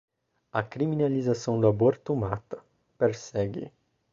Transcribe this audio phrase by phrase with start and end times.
[0.51, 2.59] A criminalização do aborto mata,
[2.97, 3.71] persegue